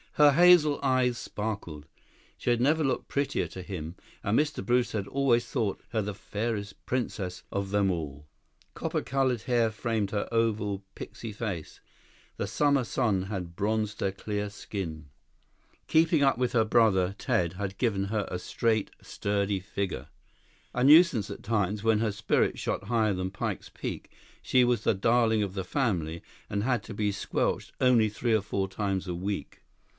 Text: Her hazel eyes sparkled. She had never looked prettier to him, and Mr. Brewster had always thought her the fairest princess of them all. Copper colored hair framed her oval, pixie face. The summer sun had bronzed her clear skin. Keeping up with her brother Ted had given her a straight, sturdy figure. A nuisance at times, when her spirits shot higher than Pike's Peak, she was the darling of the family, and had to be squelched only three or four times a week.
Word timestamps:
Her 0.15 0.31
hazel 0.31 0.79
eyes 0.83 1.17
sparkled. 1.17 1.85
She 2.37 2.49
had 2.49 2.59
never 2.59 2.83
looked 2.83 3.07
prettier 3.07 3.47
to 3.49 3.61
him, 3.61 3.95
and 4.23 4.37
Mr. 4.37 4.65
Brewster 4.65 4.97
had 4.99 5.07
always 5.07 5.45
thought 5.45 5.79
her 5.89 6.01
the 6.01 6.13
fairest 6.15 6.83
princess 6.85 7.43
of 7.51 7.69
them 7.69 7.89
all. 7.91 8.27
Copper 8.73 9.01
colored 9.03 9.43
hair 9.43 9.69
framed 9.71 10.11
her 10.11 10.27
oval, 10.31 10.83
pixie 10.95 11.31
face. 11.31 11.79
The 12.37 12.47
summer 12.47 12.83
sun 12.83 13.23
had 13.23 13.55
bronzed 13.55 14.01
her 14.01 14.11
clear 14.11 14.49
skin. 14.49 15.05
Keeping 15.87 16.23
up 16.23 16.37
with 16.37 16.53
her 16.53 16.65
brother 16.65 17.15
Ted 17.17 17.53
had 17.53 17.77
given 17.77 18.05
her 18.05 18.27
a 18.29 18.39
straight, 18.39 18.89
sturdy 19.01 19.59
figure. 19.59 20.07
A 20.73 20.83
nuisance 20.83 21.29
at 21.29 21.43
times, 21.43 21.83
when 21.83 21.99
her 21.99 22.11
spirits 22.11 22.59
shot 22.59 22.85
higher 22.85 23.13
than 23.13 23.31
Pike's 23.31 23.69
Peak, 23.69 24.11
she 24.41 24.63
was 24.63 24.83
the 24.83 24.95
darling 24.95 25.41
of 25.43 25.53
the 25.53 25.63
family, 25.63 26.21
and 26.49 26.63
had 26.63 26.83
to 26.83 26.93
be 26.93 27.11
squelched 27.11 27.71
only 27.79 28.09
three 28.09 28.33
or 28.33 28.41
four 28.41 28.67
times 28.67 29.07
a 29.07 29.15
week. 29.15 29.59